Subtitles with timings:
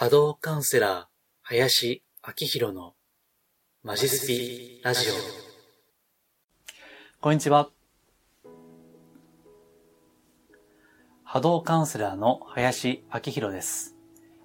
[0.00, 1.04] 波動カウンセラー、
[1.42, 2.94] 林明宏の
[3.82, 5.12] マジスピラジオ。
[7.20, 7.68] こんにちは。
[11.22, 13.94] 波動カウンセラーの林明宏です。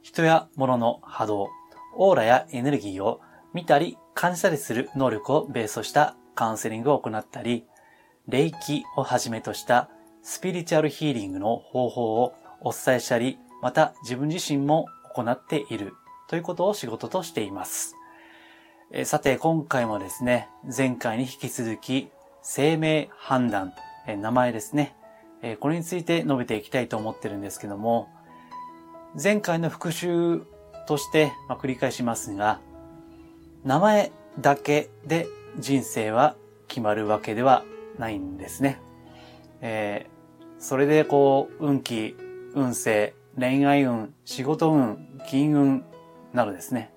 [0.00, 1.50] 人や物の波動、
[1.98, 3.20] オーラやエネルギーを
[3.52, 7.66] 見たり感じたりする能力をベースとしたカウンセリングを行ったり、
[8.26, 9.90] 霊気をはじめとした
[10.22, 12.32] スピリチュアルヒーリングの方法を
[12.62, 15.94] お伝えしたり、また自分自身も行っている
[16.28, 17.96] ということを仕事としています。
[18.90, 22.10] えさて、今回もですね、前回に引き続き、
[22.42, 23.72] 生命判断、
[24.06, 24.94] え名前ですね、
[25.42, 28.10] えこれについて述べていきたいと思ってるんですけども、
[29.20, 30.42] 前回の復習
[30.86, 32.60] として、ま、繰り返しますが、
[33.64, 35.26] 名前だけで
[35.58, 36.36] 人生は
[36.68, 37.64] 決まるわけでは
[37.98, 38.80] ないんですね。
[39.60, 42.16] えー、それでこう、運気、
[42.54, 45.84] 運勢、恋愛運、仕事運、金運
[46.32, 46.92] などですね、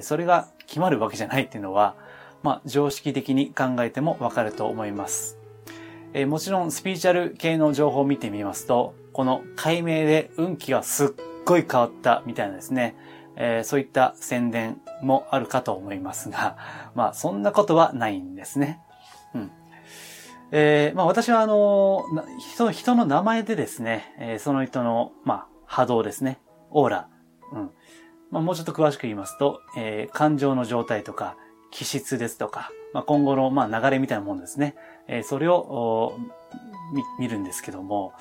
[0.00, 1.96] それが決まるわけじゃないっていうのは、
[2.42, 5.38] まあ、常識的に考えてもわかると思います。
[6.14, 11.08] え、もちろん、スピーチャル系の情報を見てみますと、この解明で運気がすっ
[11.44, 12.96] ごい変わったみたいなですね、
[13.36, 16.56] えー、そういった宣伝もあるかと思いますが、
[16.94, 18.80] まあ、そんなことはないんですね。
[19.34, 19.50] うん。
[20.50, 22.04] えー、まあ私はあの、
[22.38, 26.38] 人、人の名前でですね、えー、その人の、まあ、波動ですね。
[26.70, 27.08] オーラ。
[27.50, 27.70] うん。
[28.30, 31.36] まあもうちょっと詳しく言いますと、えー、感情の状態とか、
[31.70, 34.74] 気質ですとか、まあ今後の、まあ流れみたいなものですね。
[35.08, 36.18] えー、それを、
[37.18, 38.12] 見るんですけども、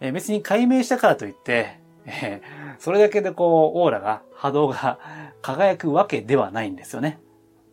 [0.00, 4.98] えー、別に解明したからといって、えー、それだけでこう、オーラが、波動が
[5.42, 7.20] 輝くわけではないんですよね。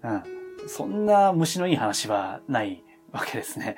[0.03, 0.23] うん。
[0.67, 3.77] そんな虫のいい話はないわけですね。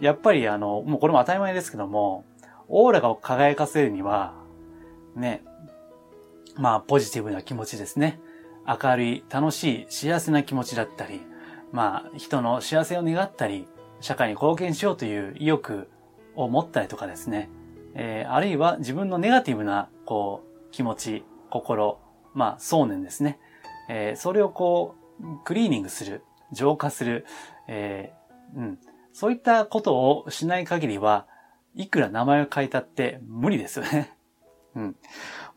[0.00, 2.24] やっぱりあの、もうこれも当たり前ですけども、
[2.70, 4.34] オーラが輝かせるには、
[5.16, 5.42] ね、
[6.56, 8.20] まあ、ポジティブな気持ちですね。
[8.66, 11.20] 明るい、楽しい、幸せな気持ちだったり、
[11.72, 13.66] まあ、人の幸せを願ったり、
[14.00, 15.88] 社会に貢献しようという意欲
[16.36, 17.50] を持ったりとかですね。
[17.94, 21.98] えー、あるいは自分のネガティブな、こう、気持ち、心、
[22.34, 23.40] まあ、想念ですね。
[23.88, 27.26] えー、それをこう、クリーニングする、浄化する、
[27.66, 28.78] えー、うん。
[29.12, 31.26] そういったことをしない限りは、
[31.74, 34.16] いくら名前を変えたって無理ですよね。
[34.76, 34.96] うん。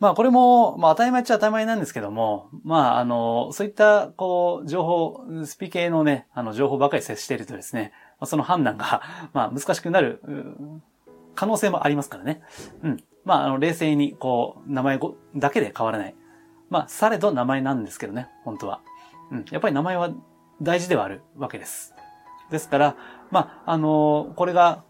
[0.00, 7.92] まあこれも、まあ当たり前っちゃ当たり前なんですけども、まああの、そういった、こう、情報、スピ系のね、あの、情報ばかり接しているとですね、
[8.24, 9.02] その判断が、
[9.32, 10.20] まあ難しくなる、
[11.34, 12.42] 可能性もありますからね。
[12.82, 12.96] うん。
[13.24, 14.98] まああの、冷静に、こう、名前
[15.36, 16.14] だけで変わらない。
[16.70, 18.80] まあ、されど名前なんですけどね、本当は。
[19.30, 19.44] うん。
[19.50, 20.10] やっぱり名前は
[20.60, 21.94] 大事ではあるわけです。
[22.50, 22.96] ですから、
[23.30, 24.84] まあ、あの、これが、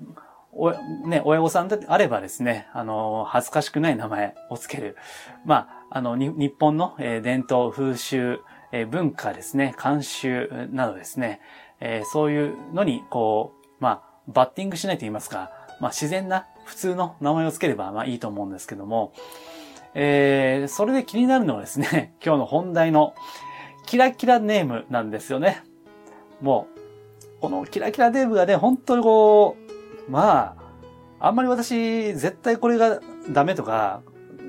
[0.57, 0.73] お、
[1.07, 4.97] ね、親御さんであればですね、あの、恥ずかしくない名前をつける。
[5.45, 8.41] まあ、あの、日本の、えー、伝統、風習、
[8.73, 11.41] えー、文化ですね、慣習などですね、
[11.81, 15.51] えー、そういうのに、こう、まあ、バッティングしないと言いますか、
[15.81, 19.13] まあ、自然な、普通の名前をつければ、まあ、いいと思うんですけども、
[19.95, 23.15] えー、それで気になるのはですね、 今日の本題の、
[23.87, 25.63] キラキラネームなんですよね。
[26.41, 26.69] も
[27.39, 29.64] う、このキラキラネームがね、本当にこう、
[30.09, 30.57] ま
[31.21, 33.01] あ、あんまり私、絶対これが
[33.31, 34.03] ダメとか、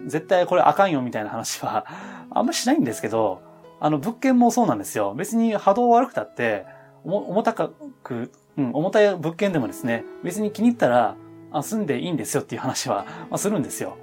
[0.08, 1.86] 絶対これあかんよみたいな話は、
[2.32, 3.42] あんまりしないんですけど、
[3.80, 5.14] あの、物件もそうなんですよ。
[5.16, 6.66] 別に波動悪くたって、
[7.04, 11.16] 重たく、うん、重たい物件でもですね、別に気に入ったら、
[11.52, 13.98] あ、住んでいいんですよっていう話は、まあ、するんですよ。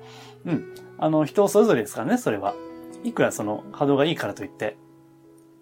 [0.47, 0.75] うん。
[0.99, 2.55] あの、人それぞれですからね、それは。
[3.05, 4.77] いくらその波動がいいからといって、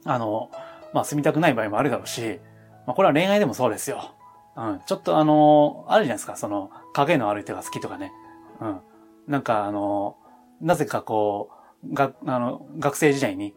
[0.04, 0.50] あの、
[0.92, 2.40] まあ、住みたくない場合もあるだろうし、
[2.86, 4.14] まあ、これは恋愛でもそうですよ。
[4.60, 4.80] うん。
[4.86, 8.12] ちょっとあのー、あるじゃないですか、その、影のある人が好きとかね。
[8.60, 8.80] うん。
[9.26, 11.50] なんかあのー、なぜかこ
[11.82, 13.54] う、が、あの、学生時代に、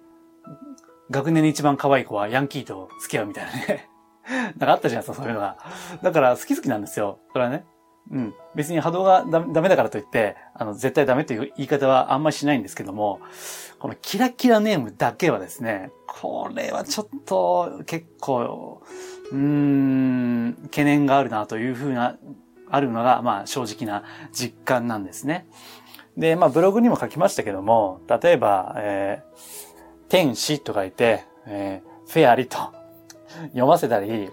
[1.11, 3.89] 学年に一番可愛い子はヤンキーと付き合うみたいなね。
[4.57, 5.57] なんかあったじゃないですか、そういうのが。
[6.01, 7.19] だから好き好きなんですよ。
[7.33, 7.65] それはね。
[8.11, 8.33] うん。
[8.55, 13.19] 別に波動がダメだからといって、あの、絶対ダメという言い方はあんまりしないんですけども、
[13.79, 18.81] このキラキラネームだけはですね、これはちょっと結構、
[19.31, 22.17] うーん、懸念があるなというふうな、
[22.69, 25.47] あるのが、まあ正直な実感なんですね。
[26.17, 32.57] で、まあブログにも書きましたけども、例えば、えー、天使と書いて、えー、フェアリと
[33.47, 34.29] 読ませたり、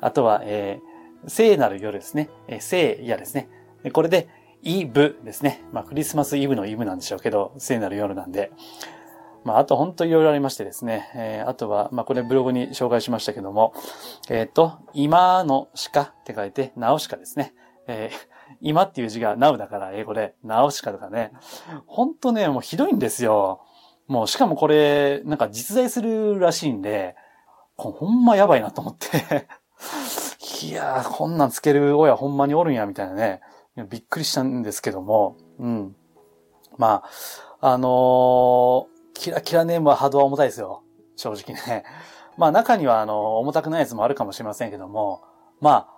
[0.00, 0.91] あとは、えー、
[1.26, 2.28] 聖なる夜ですね。
[2.48, 3.48] えー、聖夜ですね。
[3.92, 4.28] これで、
[4.62, 5.64] イブですね。
[5.72, 8.52] まあクリスマスイブのイブなんでしょうけど、聖なる夜なんで。
[9.44, 11.10] まあ、あと本当いろいろありましてですね。
[11.14, 13.74] えー、あとは、まあ、これブログに紹介しましたけども、
[14.30, 17.54] えっ、ー、と、今の鹿って書いて、ナオシカですね。
[17.88, 21.32] えー、今っていう字が now だから英語で、直しかとかね。
[21.86, 23.62] ほんとね、もうひどいんですよ。
[24.06, 27.16] もうしかもこれ、なんか実在するらしいんで、
[27.76, 29.48] ほんまやばいなと思って
[30.62, 33.40] いやー、こんなんつける親ほんまにおるんや、みたいなね。
[33.90, 35.96] びっくりしたんですけども、うん。
[36.78, 37.02] ま
[37.60, 40.82] あ、あのー、キラキラネームは波動は重たいですよ。
[41.16, 41.84] 正直ね。
[42.38, 45.22] まあ中にはあの、重たくないやつもあるかもしれませんけども、
[45.60, 45.88] ま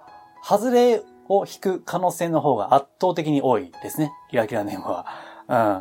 [0.43, 4.13] あ、外れを引く可能性の方が圧倒的に多いですね。
[4.31, 5.07] キラキラネームは。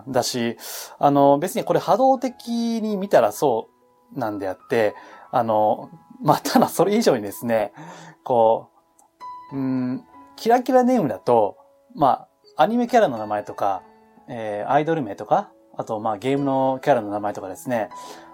[0.05, 0.11] うん。
[0.11, 0.57] だし、
[0.99, 3.69] あの、別にこれ波動的に見たらそ
[4.15, 4.93] うなんであって、
[5.31, 5.89] あの、
[6.21, 7.73] まあ、ただそれ以上にですね、
[8.23, 8.72] こう、
[9.53, 10.03] うん、
[10.35, 11.57] キラキラネームだと、
[11.95, 12.27] ま
[12.57, 13.83] あ、アニメキャラの名前とか、
[14.27, 17.89] えー、アイドル名とか、あと、まあ、ゲームのキャラの名前とかですね。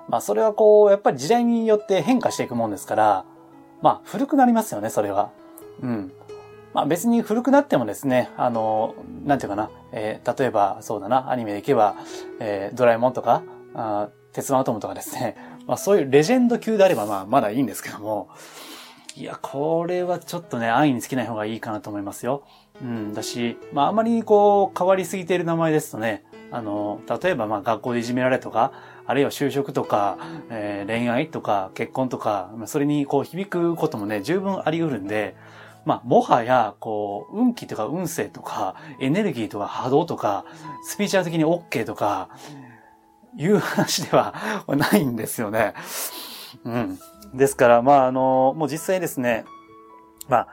[0.07, 3.25] まあ、それはこう、やっぱり時代によって変化していくもんですから、
[3.81, 5.29] まあ、古くなりますよね、それは。
[5.81, 6.11] うん。
[6.73, 8.95] まあ、別に古くなってもですね、あの、
[9.25, 11.95] なんていうかな、えー、例えば、そうだな、アニメでいけば、
[12.39, 13.43] えー、ドラえもんとか、
[13.73, 15.35] あ鉄腕アトムとかですね、
[15.67, 18.29] まあ、そういうレジェンド級であれば、まあ、まだいいんですけども、
[19.15, 22.43] いや、これはちょっとね、安易につけない方がいいかなと思いますよ。
[22.81, 28.71] うん、だし、まあ、あまりこう、変わりすぎている名前ですとね、あの、例えばまあ学校でいじめられとか、
[29.05, 30.17] あるいは就職とか、
[30.49, 35.35] えー、恋愛とか結婚とか、それにこう響くこともね、十分あり得るんで、
[35.85, 40.45] まあ、もはや、こう、運気とか運勢とか、エネルギーとか波動とか、
[40.83, 42.29] スピーチャー的に OK とか、
[43.37, 44.33] いう話では
[44.67, 45.73] ないんですよね。
[46.63, 46.99] うん。
[47.33, 49.45] ですから、まあ、あの、もう実際ですね、
[50.27, 50.47] まあ、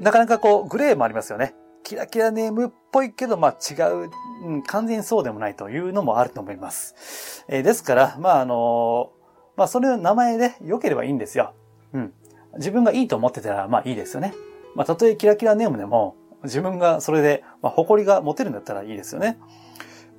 [0.00, 1.54] なかなかこう、グレーもありますよね。
[1.82, 4.10] キラキラネームっぽいけど、まあ違う、
[4.44, 7.44] うん、完全にそうでもないというのもあると思います。
[7.48, 9.12] えー、ですから、まああの
[9.56, 11.54] まあそれの名前で良ければいいんですよ。
[11.92, 12.12] うん。
[12.56, 14.34] 自分がいいと思ってたら、まあいいですよね。
[14.74, 19.38] まあたとえキラキラネームでも、自分がそれで、まあ誇りが持てるんだったらいいですよね。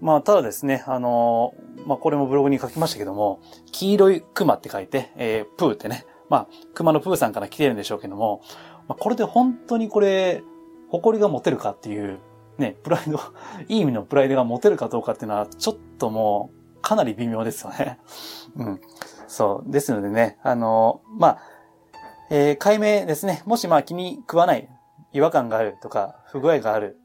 [0.02, 1.54] まあ、ただですね、あの
[1.86, 3.40] まあ、これもブログに書きましたけども、
[3.72, 8.42] 黄色い熊って書いて、えー、プーってね、まあ、熊のプーさんから来てるんでしょうけども、
[8.88, 10.44] まあ、これで本当にこれ、
[10.90, 12.20] 誇りが持てるかっていう、
[12.58, 13.20] ね、プライド、
[13.70, 18.00] いい意味のプライドが持てるかどうかっていうのは、ちょっともう、かなり微妙ですよね。
[18.56, 18.82] うん。
[19.28, 19.72] そう。
[19.72, 21.38] ですのでね、あの、まあ、
[22.32, 23.44] えー、解明ですね。
[23.46, 24.68] もしまあ気に食わない、
[25.14, 26.98] 違和感があるとか、不具合がある、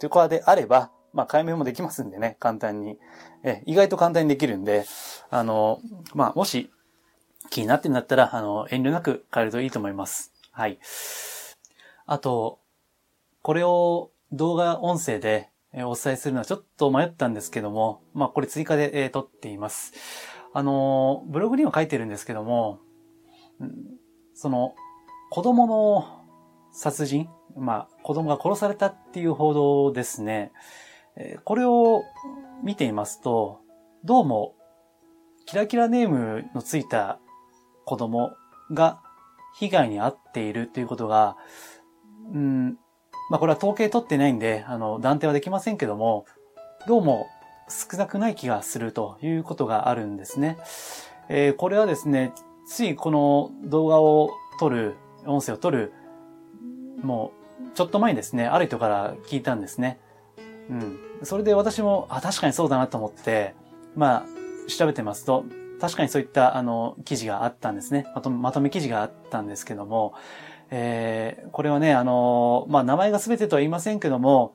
[0.00, 2.98] ということであれば、まあ解明もできますんでね、簡単に。
[3.42, 4.84] え意外と簡単にできるんで、
[5.30, 5.80] あの、
[6.14, 6.70] まあ、もし
[7.50, 10.32] 気になってんだったら、あの、遠慮なく変えるといいと思います。
[10.50, 10.78] はい。
[12.06, 12.58] あと、
[13.42, 19.92] これを動画音声でお伝えするのはちょっと迷ったんですけども、まあこれ追加で、え撮っています。
[20.52, 22.80] あの、ブログには書いてるんですけども、
[24.34, 24.74] その、
[25.30, 26.24] 子供の
[26.72, 30.52] 殺人、まあ子供が殺されたっていう報道ですね。
[31.44, 32.04] これを
[32.62, 33.60] 見ていますと、
[34.02, 34.56] どうも、
[35.46, 37.20] キラキラネームのついた
[37.84, 38.32] 子供
[38.72, 39.00] が
[39.54, 41.36] 被害に遭っているということが、
[42.32, 42.78] うん、
[43.30, 46.26] まあこれは統計取ってないんで、あの、断定はできませんけども、
[46.88, 47.28] どうも
[47.68, 50.58] 少なくない気がするということがあるんですね。
[51.28, 52.32] えー、これはですね、
[52.66, 54.96] ついこの動画を撮る、
[55.26, 55.92] 音声を撮る、
[57.02, 57.30] も
[57.72, 60.00] う、ちょっと前にですね、ある人から聞いたんですね。
[60.70, 60.98] うん。
[61.22, 63.54] それで私も、あ、確かにそうだなと思って、
[63.96, 65.44] まあ、調べてますと、
[65.80, 68.06] 確かにそういった、あの、記事があったんですね。
[68.14, 70.14] まとまとめ記事があったんですけども、
[70.70, 74.54] えー、これはね、あの、まあ、名前が全てとは言いませんけども、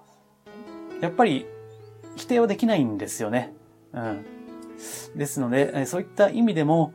[1.01, 1.46] やっぱり
[2.16, 3.54] 否定はできないんですよね。
[3.94, 4.25] うん。
[5.16, 6.94] ですので、そういった意味でも、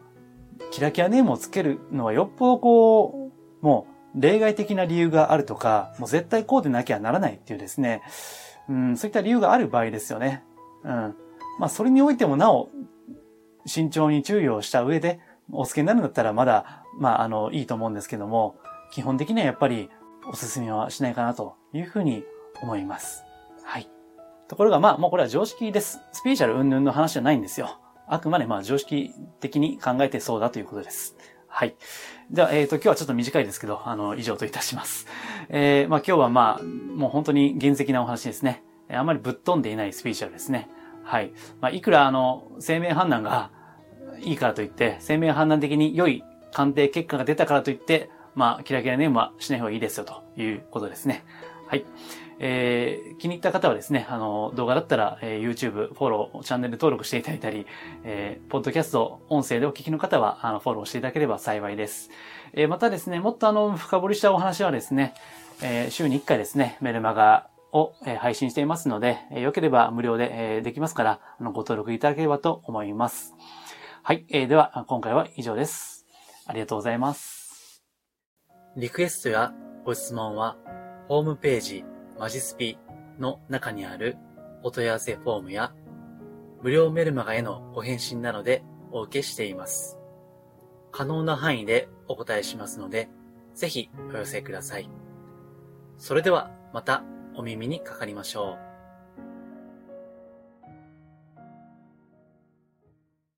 [0.71, 3.30] キラキラネームをつけるのはよっぽどこ
[3.62, 8.02] う、もう例外的な理由があるとか、もう絶対こうでなきゃならないっていうですね、
[8.68, 10.42] うん、そういった理由がある場合ですよね。
[10.85, 11.14] うん。
[11.59, 12.71] まあ、それにおいてもなお、
[13.66, 15.21] 慎重に注意をした上で、
[15.52, 18.56] お付けになるんだったらまだ、まあ、あの、いいと思うんですけども、
[18.90, 19.90] 基本的にはやっぱり
[20.30, 22.25] おすすめはしないかなというふうに
[22.62, 23.25] 思います。
[23.64, 23.90] はい。
[24.49, 26.00] ところがまあ、もうこれは常識です。
[26.12, 27.78] スピーチャル云々の話じゃないんですよ。
[28.06, 31.16] あくまでまあ常識的に考えてそうだということです。
[31.56, 31.76] はい。
[32.32, 35.06] では、えっ、ー、と、今日はちょっと短いですけど、あの、以上といたします。
[35.49, 38.64] えー、まあ今日はまあ、もう本当に原石なお話ですね。
[38.90, 40.68] あまりぶっ飛んでいないスピーチャルですね。
[41.04, 41.32] はい。
[41.61, 43.52] まあ、いくらあの、生命判断が
[44.18, 51.25] いいからといって、生命判断的に良い鑑定結果が出たからといって、まあ、キラキラネームはしない方がいいですよということですね。
[51.75, 51.87] はい。
[52.38, 57.66] えー、気に入った方はですね、あの、動画だったら、えー、YouTube、フォロー、チャンネル登録していただいたり、
[58.04, 62.11] えー、ポッドキャスト、音声でお聞きの方は、あの、フォローしていただければ幸いです。
[62.52, 65.14] えー、またですね、もっとあの、深掘りしたお話はですね、
[65.64, 73.35] えー、週に1回ですね、メルマガをえ配信していますので、よければ無料でえできますから、あのご登録いただければと思います。
[74.04, 74.25] はい。
[74.28, 76.07] えーでは、今回は以上です。
[76.47, 77.83] ありがとうございます。
[78.76, 79.52] リクエストや
[79.85, 80.57] ご質問は、
[81.08, 81.84] ホームページ、
[82.18, 82.78] マジスピ
[83.18, 84.16] の中にある
[84.62, 85.75] お問い合わせフォームや、
[86.62, 89.99] 無料メルマガへのご返信などでお受けしています。
[90.92, 93.11] 可能な範囲でお答えしますので、
[93.54, 94.88] ぜひお寄せください。
[95.99, 97.04] それではまた
[97.37, 98.74] お耳にかかりましょう。